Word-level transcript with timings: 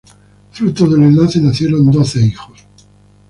Fruto 0.49 0.89
del 0.89 1.03
enlace 1.03 1.39
nacieron 1.39 1.91
doce 1.91 2.21
hijos. 2.25 2.51